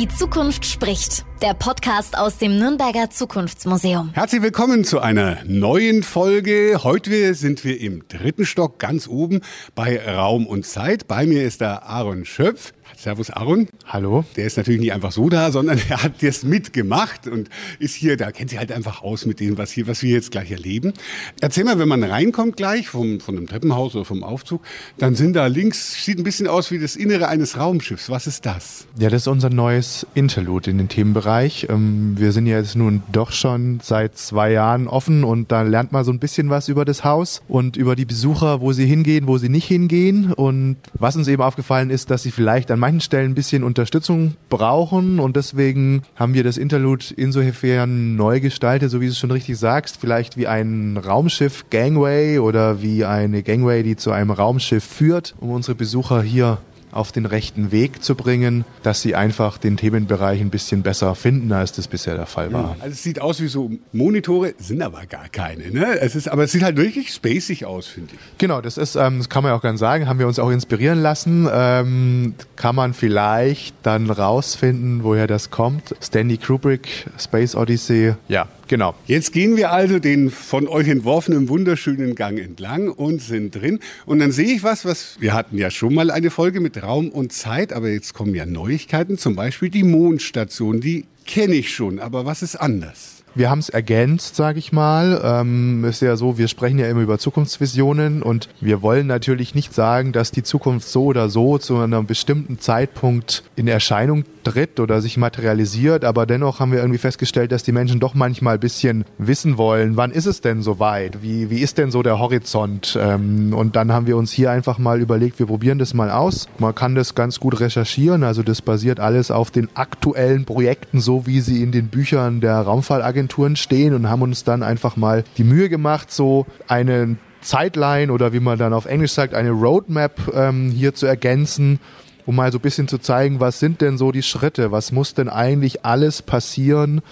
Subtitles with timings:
[0.00, 1.26] Die Zukunft spricht.
[1.42, 4.10] Der Podcast aus dem Nürnberger Zukunftsmuseum.
[4.12, 6.80] Herzlich willkommen zu einer neuen Folge.
[6.84, 9.40] Heute sind wir im dritten Stock ganz oben
[9.74, 11.08] bei Raum und Zeit.
[11.08, 12.74] Bei mir ist der Aaron Schöpf.
[12.98, 13.68] Servus Aaron.
[13.86, 14.24] Hallo.
[14.36, 17.48] Der ist natürlich nicht einfach so da, sondern er hat das mitgemacht und
[17.78, 20.32] ist hier, da kennt sich halt einfach aus mit dem, was hier, was wir jetzt
[20.32, 20.92] gleich erleben.
[21.40, 24.60] Erzähl mal, wenn man reinkommt gleich vom, von einem Treppenhaus oder vom Aufzug,
[24.98, 28.10] dann sind da links, sieht ein bisschen aus wie das Innere eines Raumschiffs.
[28.10, 28.86] Was ist das?
[28.98, 31.29] Ja, das ist unser neues Interlude in den Themenbereich.
[31.68, 35.92] Ähm, wir sind ja jetzt nun doch schon seit zwei Jahren offen und da lernt
[35.92, 39.26] man so ein bisschen was über das Haus und über die Besucher, wo sie hingehen,
[39.26, 40.32] wo sie nicht hingehen.
[40.32, 43.62] Und was uns eben aufgefallen ist, dass sie vielleicht an manchen manchen Stellen ein bisschen
[43.64, 49.18] Unterstützung brauchen und deswegen haben wir das Interlude insofern neu gestaltet, so wie du es
[49.18, 54.30] schon richtig sagst, vielleicht wie ein Raumschiff Gangway oder wie eine Gangway, die zu einem
[54.32, 56.58] Raumschiff führt, um unsere Besucher hier
[56.92, 61.52] auf den rechten Weg zu bringen, dass sie einfach den Themenbereich ein bisschen besser finden,
[61.52, 62.76] als das bisher der Fall war.
[62.80, 65.70] Also es sieht aus wie so Monitore, sind aber gar keine.
[65.70, 65.98] Ne?
[66.00, 68.38] Es ist, aber es sieht halt wirklich spacig aus, finde ich.
[68.38, 70.50] Genau, das ist, ähm, das kann man ja auch ganz sagen, haben wir uns auch
[70.50, 71.48] inspirieren lassen.
[71.52, 75.94] Ähm, kann man vielleicht dann rausfinden, woher das kommt.
[76.02, 78.94] Stanley Kubrick, Space Odyssey, ja, Genau.
[79.06, 83.80] Jetzt gehen wir also den von euch entworfenen wunderschönen Gang entlang und sind drin.
[84.06, 87.08] Und dann sehe ich was, was wir hatten ja schon mal eine Folge mit Raum
[87.08, 90.80] und Zeit, aber jetzt kommen ja Neuigkeiten, zum Beispiel die Mondstation.
[90.80, 93.24] Die kenne ich schon, aber was ist anders?
[93.34, 95.20] Wir haben es ergänzt, sage ich mal.
[95.24, 99.72] Ähm, ist ja so, wir sprechen ja immer über Zukunftsvisionen und wir wollen natürlich nicht
[99.72, 105.00] sagen, dass die Zukunft so oder so zu einem bestimmten Zeitpunkt in Erscheinung tritt oder
[105.00, 109.04] sich materialisiert, aber dennoch haben wir irgendwie festgestellt, dass die Menschen doch manchmal ein bisschen
[109.18, 111.22] wissen wollen, wann ist es denn soweit?
[111.22, 112.98] Wie, wie ist denn so der Horizont?
[113.00, 116.48] Ähm, und dann haben wir uns hier einfach mal überlegt, wir probieren das mal aus.
[116.58, 121.26] Man kann das ganz gut recherchieren, also das basiert alles auf den aktuellen Projekten, so
[121.26, 125.24] wie sie in den Büchern der Raumfallagentur Agenturen stehen und haben uns dann einfach mal
[125.36, 130.32] die Mühe gemacht, so eine Zeitline oder wie man dann auf Englisch sagt, eine Roadmap
[130.34, 131.80] ähm, hier zu ergänzen,
[132.30, 135.14] um mal so ein bisschen zu zeigen, was sind denn so die Schritte, was muss
[135.14, 137.02] denn eigentlich alles passieren,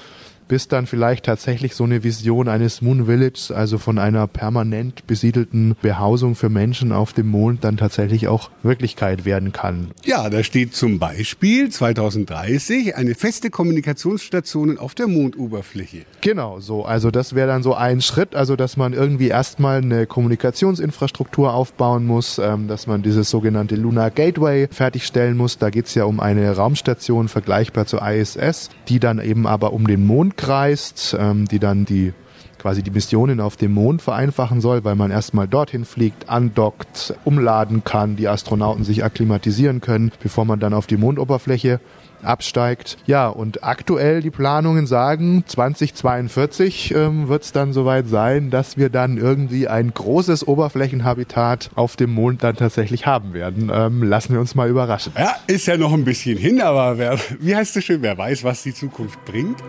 [0.48, 5.76] bis dann vielleicht tatsächlich so eine Vision eines Moon Village, also von einer permanent besiedelten
[5.82, 9.88] Behausung für Menschen auf dem Mond, dann tatsächlich auch Wirklichkeit werden kann.
[10.04, 16.02] Ja, da steht zum Beispiel 2030 eine feste Kommunikationsstation auf der Mondoberfläche.
[16.22, 16.84] Genau, so.
[16.84, 22.06] Also das wäre dann so ein Schritt, also dass man irgendwie erstmal eine Kommunikationsinfrastruktur aufbauen
[22.06, 25.58] muss, ähm, dass man dieses sogenannte Lunar Gateway fertigstellen muss.
[25.58, 30.06] Da geht's ja um eine Raumstation vergleichbar zur ISS, die dann eben aber um den
[30.06, 32.14] Mond kreist, ähm, die dann die
[32.58, 37.84] quasi die Missionen auf dem Mond vereinfachen soll, weil man erstmal dorthin fliegt, andockt, umladen
[37.84, 41.80] kann, die Astronauten sich akklimatisieren können, bevor man dann auf die Mondoberfläche
[42.22, 42.96] absteigt.
[43.06, 48.88] Ja, und aktuell die Planungen sagen, 2042 ähm, wird es dann soweit sein, dass wir
[48.88, 53.70] dann irgendwie ein großes Oberflächenhabitat auf dem Mond dann tatsächlich haben werden.
[53.72, 55.12] Ähm, lassen wir uns mal überraschen.
[55.16, 58.42] Ja, ist ja noch ein bisschen hin, aber wer, wie heißt es schön, wer weiß,
[58.42, 59.62] was die Zukunft bringt.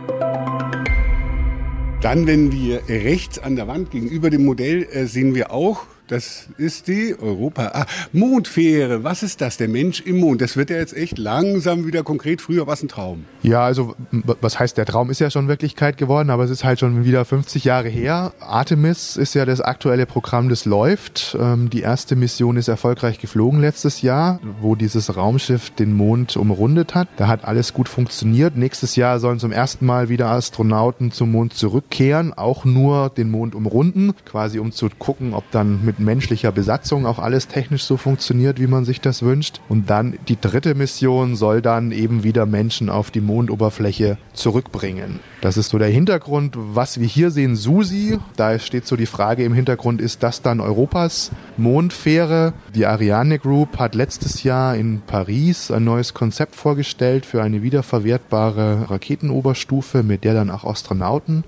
[2.01, 6.47] Dann, wenn wir rechts an der Wand gegenüber dem Modell äh, sehen wir auch das
[6.57, 7.71] ist die Europa.
[7.73, 9.03] Ah, Mondfähre.
[9.03, 9.57] Was ist das?
[9.57, 10.41] Der Mensch im Mond.
[10.41, 12.41] Das wird ja jetzt echt langsam wieder konkret.
[12.41, 13.25] Früher war es ein Traum.
[13.43, 13.95] Ja, also
[14.41, 17.25] was heißt, der Traum ist ja schon Wirklichkeit geworden, aber es ist halt schon wieder
[17.25, 18.33] 50 Jahre her.
[18.39, 21.37] Artemis ist ja das aktuelle Programm, das läuft.
[21.39, 26.95] Ähm, die erste Mission ist erfolgreich geflogen letztes Jahr, wo dieses Raumschiff den Mond umrundet
[26.95, 27.07] hat.
[27.17, 28.57] Da hat alles gut funktioniert.
[28.57, 33.53] Nächstes Jahr sollen zum ersten Mal wieder Astronauten zum Mond zurückkehren, auch nur den Mond
[33.53, 38.59] umrunden, quasi um zu gucken, ob dann mit menschlicher Besatzung auch alles technisch so funktioniert,
[38.59, 39.61] wie man sich das wünscht.
[39.69, 45.19] Und dann die dritte Mission soll dann eben wieder Menschen auf die Mondoberfläche zurückbringen.
[45.41, 46.55] Das ist so der Hintergrund.
[46.57, 50.59] Was wir hier sehen, Susi, da steht so die Frage im Hintergrund, ist das dann
[50.59, 52.53] Europas Mondfähre?
[52.75, 58.89] Die Ariane Group hat letztes Jahr in Paris ein neues Konzept vorgestellt für eine wiederverwertbare
[58.89, 61.43] Raketenoberstufe, mit der dann auch Astronauten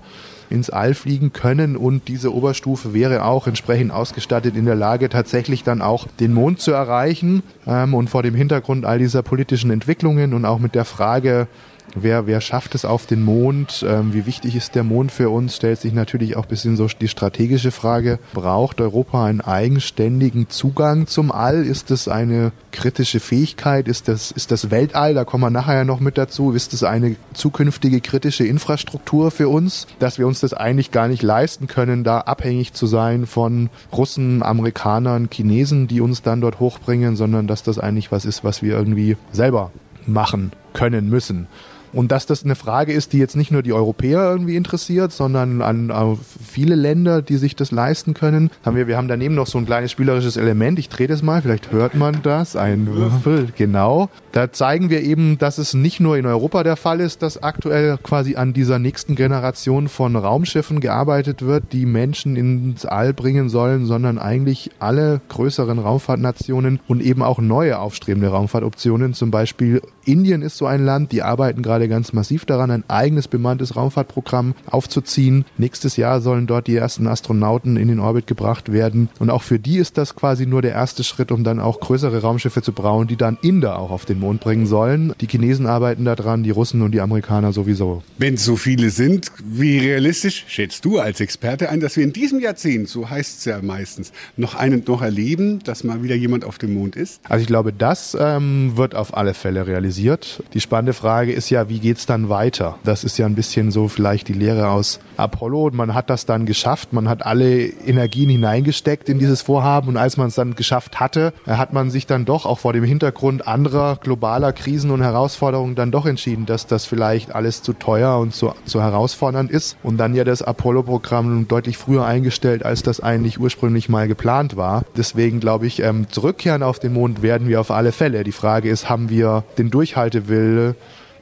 [0.52, 5.64] ins All fliegen können und diese Oberstufe wäre auch entsprechend ausgestattet in der Lage, tatsächlich
[5.64, 7.42] dann auch den Mond zu erreichen.
[7.66, 11.48] Ähm, und vor dem Hintergrund all dieser politischen Entwicklungen und auch mit der Frage,
[11.94, 13.84] Wer, wer schafft es auf den Mond?
[13.86, 15.56] Ähm, wie wichtig ist der Mond für uns?
[15.56, 18.18] Stellt sich natürlich auch bisschen so die strategische Frage.
[18.32, 21.64] Braucht Europa einen eigenständigen Zugang zum All?
[21.64, 23.88] Ist das eine kritische Fähigkeit?
[23.88, 25.12] Ist das, ist das Weltall?
[25.12, 26.52] Da kommen wir nachher ja noch mit dazu.
[26.52, 29.86] Ist das eine zukünftige kritische Infrastruktur für uns?
[29.98, 34.42] Dass wir uns das eigentlich gar nicht leisten können, da abhängig zu sein von Russen,
[34.42, 38.74] Amerikanern, Chinesen, die uns dann dort hochbringen, sondern dass das eigentlich was ist, was wir
[38.74, 39.70] irgendwie selber
[40.06, 41.46] machen können müssen.
[41.92, 45.60] Und dass das eine Frage ist, die jetzt nicht nur die Europäer irgendwie interessiert, sondern
[45.62, 48.50] an, an viele Länder, die sich das leisten können.
[48.64, 50.78] Haben wir, wir haben daneben noch so ein kleines spielerisches Element.
[50.78, 52.56] Ich drehe das mal, vielleicht hört man das.
[52.56, 54.08] Ein Würfel, genau.
[54.32, 57.98] Da zeigen wir eben, dass es nicht nur in Europa der Fall ist, dass aktuell
[58.02, 63.84] quasi an dieser nächsten Generation von Raumschiffen gearbeitet wird, die Menschen ins All bringen sollen,
[63.84, 69.12] sondern eigentlich alle größeren Raumfahrtnationen und eben auch neue aufstrebende Raumfahrtoptionen.
[69.12, 73.28] Zum Beispiel Indien ist so ein Land, die arbeiten gerade ganz massiv daran, ein eigenes
[73.28, 75.44] bemanntes Raumfahrtprogramm aufzuziehen.
[75.58, 79.08] Nächstes Jahr sollen dort die ersten Astronauten in den Orbit gebracht werden.
[79.18, 82.22] Und auch für die ist das quasi nur der erste Schritt, um dann auch größere
[82.22, 85.14] Raumschiffe zu bauen, die dann Inder auch auf den Mond bringen sollen.
[85.20, 88.02] Die Chinesen arbeiten daran, die Russen und die Amerikaner sowieso.
[88.18, 92.12] Wenn es so viele sind, wie realistisch schätzt du als Experte ein, dass wir in
[92.12, 96.44] diesem Jahrzehnt, so heißt es ja meistens, noch einen noch erleben, dass mal wieder jemand
[96.44, 97.20] auf dem Mond ist?
[97.28, 100.42] Also ich glaube, das ähm, wird auf alle Fälle realisiert.
[100.54, 102.78] Die spannende Frage ist ja, wie geht es dann weiter?
[102.84, 105.70] Das ist ja ein bisschen so vielleicht die Lehre aus Apollo.
[105.72, 110.16] Man hat das dann geschafft, man hat alle Energien hineingesteckt in dieses Vorhaben und als
[110.16, 113.96] man es dann geschafft hatte, hat man sich dann doch auch vor dem Hintergrund anderer
[113.96, 118.52] globaler Krisen und Herausforderungen dann doch entschieden, dass das vielleicht alles zu teuer und zu,
[118.64, 123.88] zu herausfordernd ist und dann ja das Apollo-Programm deutlich früher eingestellt, als das eigentlich ursprünglich
[123.88, 124.84] mal geplant war.
[124.96, 128.24] Deswegen glaube ich, ähm, zurückkehren auf den Mond werden wir auf alle Fälle.
[128.24, 130.74] Die Frage ist, haben wir den Durchhaltewille,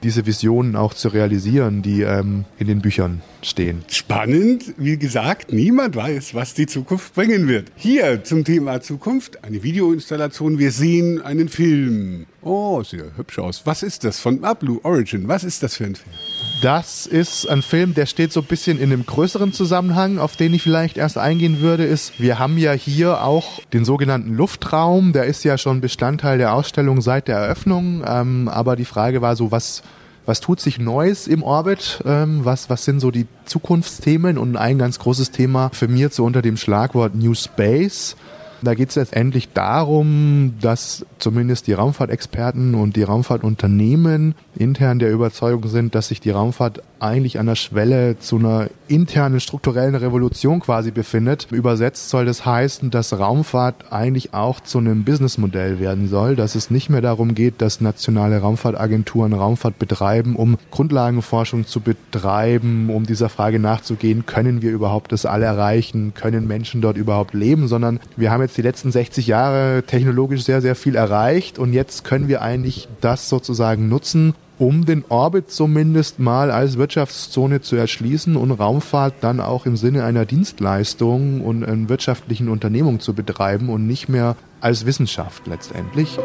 [0.02, 3.82] diese Visionen auch zu realisieren, die ähm, in den Büchern stehen.
[3.88, 7.70] Spannend, wie gesagt, niemand weiß, was die Zukunft bringen wird.
[7.76, 10.58] Hier zum Thema Zukunft eine Videoinstallation.
[10.58, 12.26] Wir sehen einen Film.
[12.43, 13.62] Oh, ja hübsch aus.
[13.64, 15.29] Was ist das von ah, Blue Origin?
[15.29, 16.14] Was ist das für ein Film?
[16.62, 20.53] Das ist ein Film, der steht so ein bisschen in einem größeren Zusammenhang, auf den
[20.53, 25.25] ich vielleicht erst eingehen würde, ist, wir haben ja hier auch den sogenannten Luftraum, der
[25.25, 29.51] ist ja schon Bestandteil der Ausstellung seit der Eröffnung, ähm, aber die Frage war so,
[29.51, 29.83] was,
[30.27, 32.03] was tut sich Neues im Orbit?
[32.05, 34.37] Ähm, was, was sind so die Zukunftsthemen?
[34.37, 38.17] Und ein ganz großes Thema für mich so unter dem Schlagwort New Space.
[38.62, 45.69] Da geht es letztendlich darum, dass zumindest die Raumfahrtexperten und die Raumfahrtunternehmen intern der Überzeugung
[45.69, 50.91] sind, dass sich die Raumfahrt eigentlich an der Schwelle zu einer internen strukturellen Revolution quasi
[50.91, 51.49] befindet.
[51.51, 56.71] Übersetzt soll das heißen, dass Raumfahrt eigentlich auch zu einem Businessmodell werden soll, dass es
[56.71, 63.29] nicht mehr darum geht, dass nationale Raumfahrtagenturen Raumfahrt betreiben, um Grundlagenforschung zu betreiben, um dieser
[63.29, 68.31] Frage nachzugehen, können wir überhaupt das All erreichen, können Menschen dort überhaupt leben, sondern wir
[68.31, 72.43] haben jetzt die letzten 60 Jahre technologisch sehr, sehr viel erreicht und jetzt können wir
[72.43, 79.14] eigentlich das sozusagen nutzen, um den Orbit zumindest mal als Wirtschaftszone zu erschließen und Raumfahrt
[79.23, 84.37] dann auch im Sinne einer Dienstleistung und einer wirtschaftlichen Unternehmung zu betreiben und nicht mehr
[84.61, 86.19] als Wissenschaft letztendlich.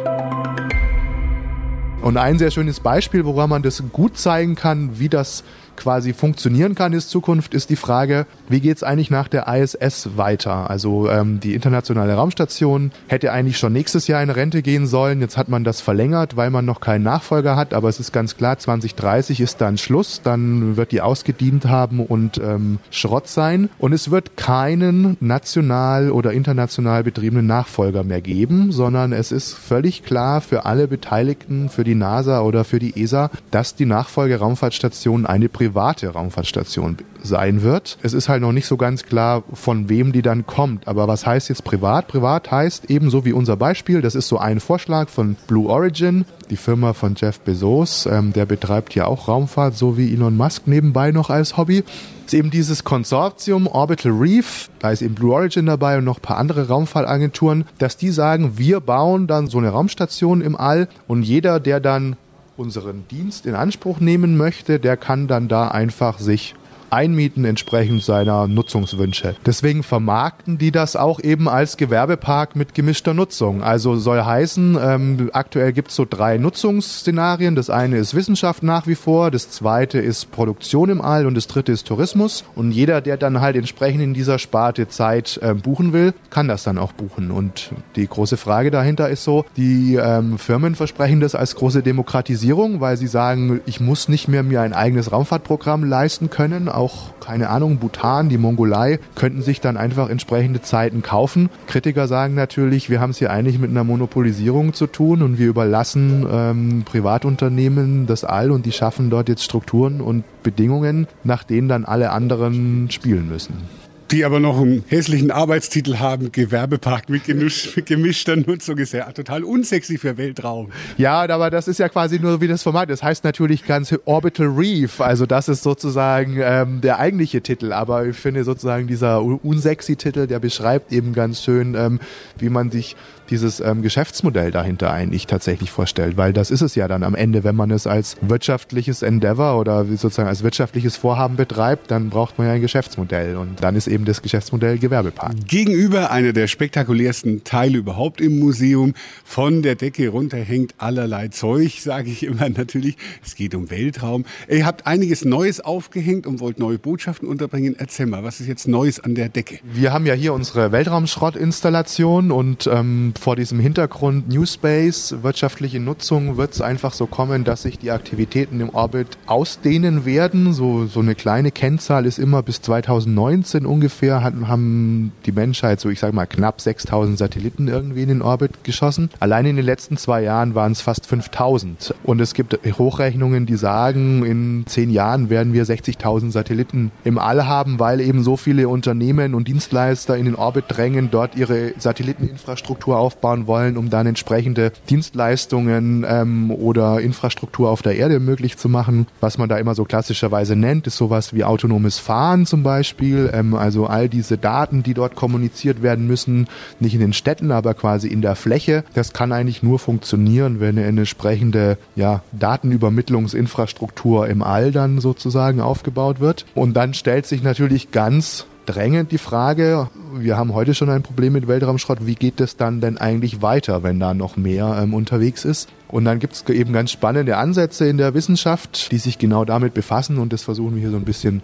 [2.01, 5.44] Und ein sehr schönes Beispiel, woran man das gut zeigen kann, wie das
[5.75, 10.18] quasi funktionieren kann in Zukunft, ist die Frage, wie geht es eigentlich nach der ISS
[10.18, 10.69] weiter?
[10.69, 15.22] Also ähm, die internationale Raumstation hätte eigentlich schon nächstes Jahr in Rente gehen sollen.
[15.22, 17.74] Jetzt hat man das verlängert, weil man noch keinen Nachfolger hat.
[17.74, 20.22] Aber es ist ganz klar, 2030 ist dann Schluss.
[20.24, 23.69] Dann wird die ausgedient haben und ähm, Schrott sein.
[23.77, 30.04] Und es wird keinen national oder international betriebenen Nachfolger mehr geben, sondern es ist völlig
[30.04, 35.50] klar für alle Beteiligten, für die NASA oder für die ESA, dass die Nachfolgeraumfahrtstation eine
[35.50, 37.98] Priorität private Raumfahrtstation sein wird.
[38.03, 40.88] Es ist halt noch nicht so ganz klar, von wem die dann kommt.
[40.88, 42.07] Aber was heißt jetzt privat?
[42.07, 46.57] Privat heißt ebenso wie unser Beispiel, das ist so ein Vorschlag von Blue Origin, die
[46.57, 51.12] Firma von Jeff Bezos, ähm, der betreibt ja auch Raumfahrt, so wie Elon Musk nebenbei
[51.12, 51.84] noch als Hobby.
[52.25, 56.22] ist eben dieses Konsortium Orbital Reef, da ist eben Blue Origin dabei und noch ein
[56.22, 61.24] paar andere Raumfahrtagenturen, dass die sagen, wir bauen dann so eine Raumstation im All und
[61.24, 62.17] jeder, der dann
[62.58, 66.56] unseren Dienst in Anspruch nehmen möchte, der kann dann da einfach sich
[66.96, 69.36] einmieten entsprechend seiner Nutzungswünsche.
[69.46, 73.62] Deswegen vermarkten die das auch eben als Gewerbepark mit gemischter Nutzung.
[73.62, 77.56] Also soll heißen, ähm, aktuell gibt es so drei Nutzungsszenarien.
[77.56, 81.48] Das eine ist Wissenschaft nach wie vor, das zweite ist Produktion im All und das
[81.48, 82.46] dritte ist Tourismus.
[82.56, 86.64] Und jeder, der dann halt entsprechend in dieser Sparte Zeit äh, buchen will, kann das
[86.64, 87.32] dann auch buchen.
[87.32, 92.80] Und die große Frage dahinter ist so, die ähm, Firmen versprechen das als große Demokratisierung,
[92.80, 96.85] weil sie sagen, ich muss nicht mehr mir ein eigenes Raumfahrtprogramm leisten können, auch,
[97.20, 101.50] keine Ahnung, Bhutan, die Mongolei, könnten sich dann einfach entsprechende Zeiten kaufen.
[101.68, 105.48] Kritiker sagen natürlich, wir haben es hier eigentlich mit einer Monopolisierung zu tun und wir
[105.48, 111.68] überlassen ähm, Privatunternehmen das All und die schaffen dort jetzt Strukturen und Bedingungen, nach denen
[111.68, 113.85] dann alle anderen spielen müssen.
[114.12, 119.44] Die aber noch einen hässlichen Arbeitstitel haben, Gewerbepark mit, mit gemischter Nutzung, ist ja total
[119.44, 120.72] unsexy für Weltraum.
[120.98, 122.90] Ja, aber das ist ja quasi nur wie das Format.
[122.90, 128.06] Das heißt natürlich ganz Orbital Reef, also das ist sozusagen ähm, der eigentliche Titel, aber
[128.06, 132.00] ich finde sozusagen dieser unsexy Titel, der beschreibt eben ganz schön, ähm,
[132.38, 132.96] wie man sich
[133.29, 137.44] dieses ähm, Geschäftsmodell dahinter eigentlich tatsächlich vorstellt, weil das ist es ja dann am Ende,
[137.44, 142.48] wenn man es als wirtschaftliches Endeavor oder sozusagen als wirtschaftliches Vorhaben betreibt, dann braucht man
[142.48, 145.34] ja ein Geschäftsmodell und dann ist eben das Geschäftsmodell Gewerbepark.
[145.48, 151.79] Gegenüber einer der spektakulärsten Teile überhaupt im Museum, von der Decke runter hängt allerlei Zeug,
[151.82, 152.98] sage ich immer natürlich.
[153.24, 154.25] Es geht um Weltraum.
[154.50, 157.75] Ihr habt einiges Neues aufgehängt und wollt neue Botschaften unterbringen.
[157.77, 159.60] Erzähl mal, was ist jetzt Neues an der Decke?
[159.63, 166.38] Wir haben ja hier unsere Weltraumschrottinstallation und ähm, vor diesem Hintergrund New Space, wirtschaftliche Nutzung,
[166.38, 170.53] wird es einfach so kommen, dass sich die Aktivitäten im Orbit ausdehnen werden.
[170.53, 175.89] So, so eine kleine Kennzahl ist immer bis 2019 ungefähr hat, haben die Menschheit so,
[175.89, 179.10] ich sage mal, knapp 6000 Satelliten irgendwie in den Orbit geschossen.
[179.19, 181.93] Allein in den letzten zwei Jahren waren es fast 5000.
[182.03, 187.45] Und es gibt Hochrechnungen, die sagen, in zehn Jahren werden wir 60.000 Satelliten im All
[187.48, 192.98] haben, weil eben so viele Unternehmen und Dienstleister in den Orbit drängen, dort ihre Satelliteninfrastruktur
[193.06, 199.06] aufbauen wollen, um dann entsprechende Dienstleistungen ähm, oder Infrastruktur auf der Erde möglich zu machen.
[199.22, 203.30] Was man da immer so klassischerweise nennt, ist sowas wie autonomes Fahren zum Beispiel.
[203.32, 206.48] Ähm, also all diese Daten, die dort kommuniziert werden müssen,
[206.80, 208.84] nicht in den Städten, aber quasi in der Fläche.
[208.96, 216.20] Das kann eigentlich nur funktionieren, wenn eine entsprechende ja, Datenübermittlungsinfrastruktur im All dann sozusagen aufgebaut
[216.20, 216.46] wird.
[216.56, 221.34] Und dann stellt sich natürlich ganz drängend die Frage, wir haben heute schon ein Problem
[221.34, 225.45] mit Weltraumschrott, wie geht es dann denn eigentlich weiter, wenn da noch mehr ähm, unterwegs
[225.45, 225.69] ist?
[225.88, 229.74] Und dann gibt es eben ganz spannende Ansätze in der Wissenschaft, die sich genau damit
[229.74, 231.41] befassen und das versuchen wir hier so ein bisschen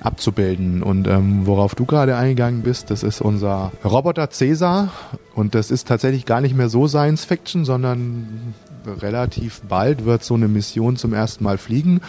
[0.00, 0.82] abzubilden.
[0.82, 4.90] Und ähm, worauf du gerade eingegangen bist, das ist unser Roboter Caesar
[5.34, 8.54] und das ist tatsächlich gar nicht mehr so Science Fiction, sondern
[8.86, 12.00] relativ bald wird so eine Mission zum ersten Mal fliegen.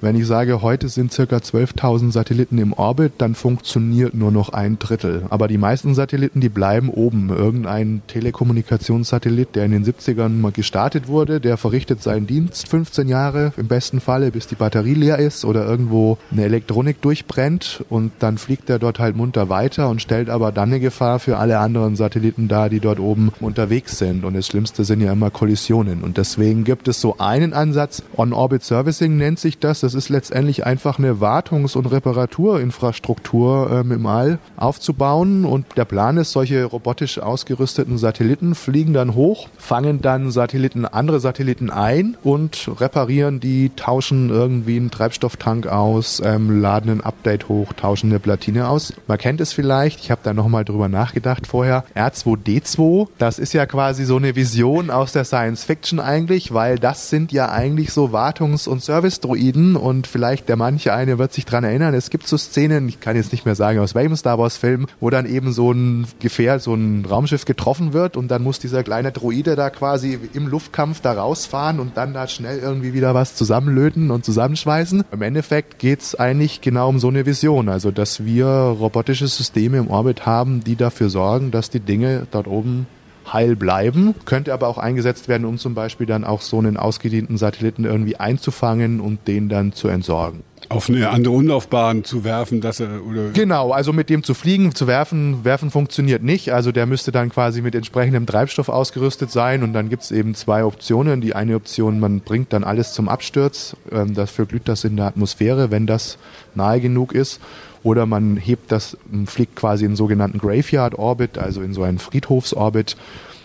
[0.00, 4.78] Wenn ich sage, heute sind circa 12.000 Satelliten im Orbit, dann funktioniert nur noch ein
[4.78, 5.24] Drittel.
[5.28, 7.30] Aber die meisten Satelliten, die bleiben oben.
[7.30, 13.52] Irgendein Telekommunikationssatellit, der in den 70ern mal gestartet wurde, der verrichtet seinen Dienst 15 Jahre
[13.56, 18.38] im besten Falle, bis die Batterie leer ist oder irgendwo eine Elektronik durchbrennt und dann
[18.38, 21.96] fliegt er dort halt munter weiter und stellt aber dann eine Gefahr für alle anderen
[21.96, 24.24] Satelliten dar, die dort oben unterwegs sind.
[24.24, 26.02] Und das Schlimmste sind ja immer Kollisionen.
[26.02, 30.66] Und deswegen gibt es so einen Ansatz, On-Orbit Servicing nennt sich das das ist letztendlich
[30.66, 35.46] einfach eine Wartungs- und Reparaturinfrastruktur ähm, im All aufzubauen.
[35.46, 41.20] Und der Plan ist, solche robotisch ausgerüsteten Satelliten fliegen dann hoch, fangen dann Satelliten, andere
[41.20, 47.72] Satelliten ein und reparieren die, tauschen irgendwie einen Treibstofftank aus, ähm, laden ein Update hoch,
[47.72, 48.92] tauschen eine Platine aus.
[49.06, 51.84] Man kennt es vielleicht, ich habe da nochmal drüber nachgedacht vorher.
[51.96, 57.08] R2D2, das ist ja quasi so eine Vision aus der Science Fiction eigentlich, weil das
[57.08, 61.64] sind ja eigentlich so Wartungs- und Service-Droiden und vielleicht der manche eine wird sich dran
[61.64, 64.56] erinnern, es gibt so Szenen, ich kann jetzt nicht mehr sagen, aus welchem Star Wars
[64.56, 68.58] Film, wo dann eben so ein Gefährt, so ein Raumschiff getroffen wird und dann muss
[68.58, 73.14] dieser kleine Droide da quasi im Luftkampf da rausfahren und dann da schnell irgendwie wieder
[73.14, 75.04] was zusammenlöten und zusammenschweißen.
[75.10, 79.90] Im Endeffekt geht's eigentlich genau um so eine Vision, also dass wir robotische Systeme im
[79.90, 82.86] Orbit haben, die dafür sorgen, dass die Dinge dort oben
[83.32, 87.36] heil bleiben, könnte aber auch eingesetzt werden, um zum Beispiel dann auch so einen ausgedehnten
[87.36, 92.80] Satelliten irgendwie einzufangen und den dann zu entsorgen auf eine andere Umlaufbahn zu werfen, dass
[92.80, 96.52] er oder genau, also mit dem zu fliegen, zu werfen, werfen funktioniert nicht.
[96.52, 100.34] Also der müsste dann quasi mit entsprechendem Treibstoff ausgerüstet sein und dann gibt es eben
[100.34, 101.20] zwei Optionen.
[101.20, 105.06] Die eine Option, man bringt dann alles zum Absturz, ähm, dafür glüht das in der
[105.06, 106.18] Atmosphäre, wenn das
[106.54, 107.40] nahe genug ist.
[107.88, 112.98] Oder man hebt das, fliegt quasi in sogenannten Graveyard Orbit, also in so einen Friedhofsorbit,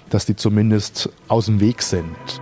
[0.09, 2.41] dass die zumindest aus dem Weg sind.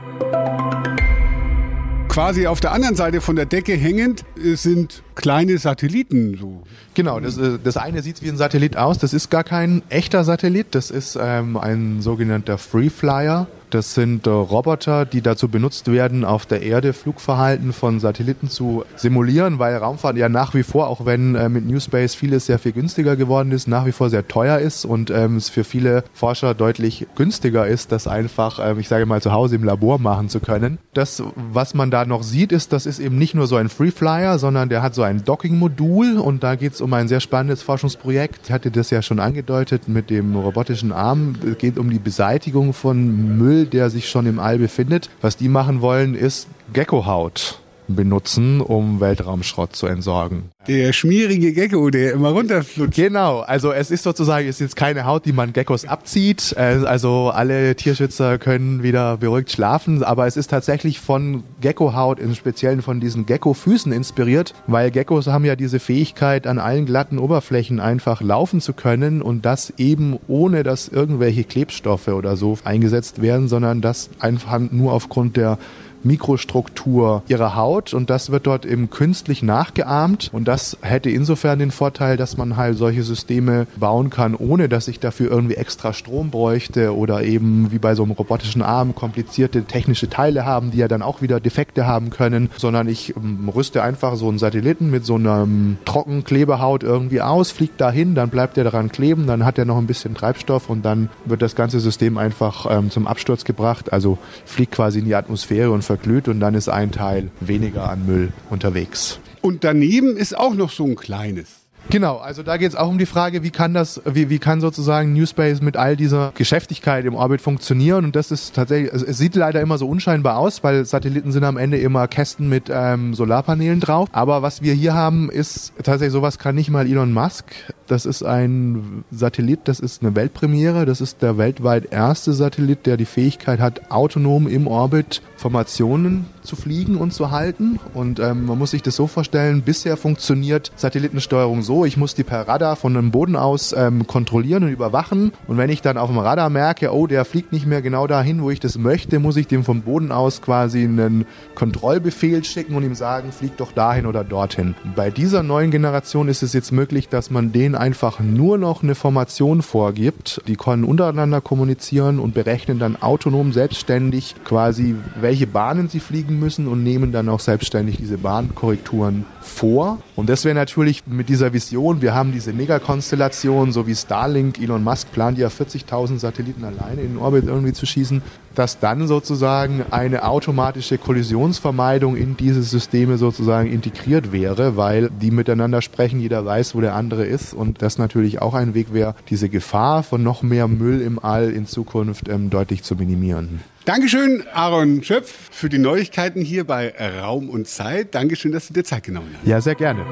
[2.08, 6.40] Quasi auf der anderen Seite von der Decke hängend sind kleine Satelliten.
[6.42, 6.64] So.
[6.96, 10.24] Genau, das, äh, das eine sieht wie ein Satellit aus, das ist gar kein echter
[10.24, 13.46] Satellit, das ist ähm, ein sogenannter Free Flyer.
[13.72, 18.84] Das sind äh, Roboter, die dazu benutzt werden, auf der Erde Flugverhalten von Satelliten zu
[18.98, 22.60] simulieren, weil Raumfahrt ja nach wie vor, auch wenn äh, mit New Space vieles sehr
[22.60, 26.04] viel günstiger geworden ist, nach wie vor sehr teuer ist und ähm, es für viele
[26.14, 30.28] Forscher deutlich günstiger ist, das einfach, ähm, ich sage mal, zu Hause im Labor machen
[30.28, 30.78] zu können.
[30.94, 33.92] Das, was man da noch sieht, ist, das ist eben nicht nur so ein Free
[33.92, 37.62] Flyer, sondern der hat so ein Docking-Modul und da geht es um ein sehr spannendes
[37.62, 38.42] Forschungsprojekt.
[38.48, 41.36] Ich hatte das ja schon angedeutet mit dem robotischen Arm.
[41.50, 45.10] Es geht um die Beseitigung von Müll der sich schon im All befindet.
[45.22, 47.61] Was die machen wollen, ist Geckohaut
[47.96, 50.52] benutzen, um Weltraumschrott zu entsorgen.
[50.68, 52.96] Der schmierige Gecko, der immer runterflutscht.
[52.96, 56.54] Genau, also es ist sozusagen, es ist jetzt keine Haut, die man Geckos abzieht.
[56.56, 62.36] Äh, also alle Tierschützer können wieder beruhigt schlafen, aber es ist tatsächlich von Geckohaut, im
[62.36, 67.80] Speziellen von diesen Gecko-Füßen inspiriert, weil Geckos haben ja diese Fähigkeit, an allen glatten Oberflächen
[67.80, 73.48] einfach laufen zu können und das eben ohne, dass irgendwelche Klebstoffe oder so eingesetzt werden,
[73.48, 75.58] sondern das einfach nur aufgrund der
[76.04, 80.30] Mikrostruktur ihrer Haut und das wird dort eben künstlich nachgeahmt.
[80.34, 84.88] Und das hätte insofern den Vorteil, dass man halt solche Systeme bauen kann, ohne dass
[84.88, 89.64] ich dafür irgendwie extra Strom bräuchte oder eben wie bei so einem robotischen Arm komplizierte
[89.64, 93.84] technische Teile haben, die ja dann auch wieder Defekte haben können, sondern ich ähm, rüste
[93.84, 95.48] einfach so einen Satelliten mit so einer
[95.86, 99.88] Trockenklebehaut irgendwie aus, fliegt dahin, dann bleibt er daran kleben, dann hat er noch ein
[99.88, 104.74] bisschen Treibstoff und dann wird das ganze System einfach ähm, zum Absturz gebracht, also fliegt
[104.74, 109.20] quasi in die Atmosphäre und verglüht und dann ist ein Teil weniger an Müll unterwegs.
[109.42, 111.62] Und daneben ist auch noch so ein kleines.
[111.90, 114.62] Genau, also da geht es auch um die Frage, wie kann das, wie, wie kann
[114.62, 118.06] sozusagen New Space mit all dieser Geschäftigkeit im Orbit funktionieren?
[118.06, 121.44] Und das ist tatsächlich, also es sieht leider immer so unscheinbar aus, weil Satelliten sind
[121.44, 124.08] am Ende immer Kästen mit ähm, Solarpanelen drauf.
[124.14, 127.46] Aber was wir hier haben, ist tatsächlich sowas kann nicht mal Elon Musk.
[127.92, 130.86] Das ist ein Satellit, das ist eine Weltpremiere.
[130.86, 136.56] Das ist der weltweit erste Satellit, der die Fähigkeit hat, autonom im Orbit Formationen zu
[136.56, 137.80] fliegen und zu halten.
[137.94, 142.24] Und ähm, man muss sich das so vorstellen, bisher funktioniert Satellitensteuerung so, ich muss die
[142.24, 145.34] per Radar von dem Boden aus ähm, kontrollieren und überwachen.
[145.48, 148.42] Und wenn ich dann auf dem Radar merke, oh, der fliegt nicht mehr genau dahin,
[148.42, 152.84] wo ich das möchte, muss ich dem vom Boden aus quasi einen Kontrollbefehl schicken und
[152.84, 154.76] ihm sagen, flieg doch dahin oder dorthin.
[154.96, 158.94] Bei dieser neuen Generation ist es jetzt möglich, dass man denen einfach nur noch eine
[158.94, 160.40] Formation vorgibt.
[160.48, 166.68] Die können untereinander kommunizieren und berechnen dann autonom selbstständig quasi, welche Bahnen sie fliegen müssen
[166.68, 169.98] und nehmen dann auch selbstständig diese Bahnkorrekturen vor.
[170.16, 174.84] Und das wäre natürlich mit dieser Vision, wir haben diese Megakonstellation, so wie Starlink, Elon
[174.84, 178.22] Musk plant ja 40.000 Satelliten alleine in den Orbit irgendwie zu schießen,
[178.56, 185.82] dass dann sozusagen eine automatische Kollisionsvermeidung in diese Systeme sozusagen integriert wäre, weil die miteinander
[185.82, 189.48] sprechen, jeder weiß, wo der andere ist und das natürlich auch ein Weg wäre, diese
[189.48, 193.62] Gefahr von noch mehr Müll im All in Zukunft ähm, deutlich zu minimieren.
[193.86, 198.14] Dankeschön, Aaron Schöpf, für die Neuigkeiten hier bei Raum und Zeit.
[198.14, 199.48] Dankeschön, dass du dir Zeit genommen hast.
[199.48, 200.06] Ja, sehr gerne.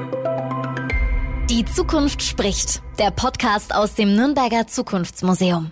[1.50, 2.82] Die Zukunft spricht.
[2.98, 5.70] Der Podcast aus dem Nürnberger Zukunftsmuseum.